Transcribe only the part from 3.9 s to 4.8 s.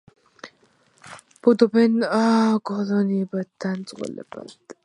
წყვილებად.